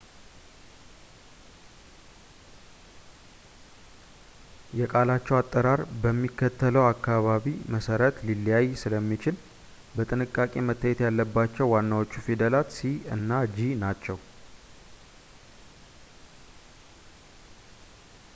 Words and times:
የቃላቸው 4.79 5.35
አጠራር 5.39 5.81
በሚከተለው 6.03 6.85
አናባቢ 6.91 7.53
መሠረት 7.73 8.17
ሊለያይ 8.29 8.67
ስለሚችል 8.83 9.35
በጥንቃቄ 9.97 10.55
መታየት 10.69 11.03
ያለባቸው 11.07 11.71
ዋናዎቹ 11.75 12.11
ፊደላት 12.27 12.71
c 12.79 12.91
እና 13.17 13.29
g 13.57 13.67
ናቸው 13.85 14.17